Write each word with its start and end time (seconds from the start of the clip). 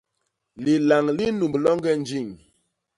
Lilañ 0.63 1.05
li 1.17 1.25
nnumb 1.31 1.55
loñge 1.63 1.91
njiñ. 2.01 2.27